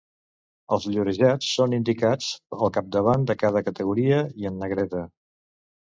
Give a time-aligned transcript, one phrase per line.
[0.75, 5.05] Els llorejats són indicats al capdavant de cada categoria i en negreta.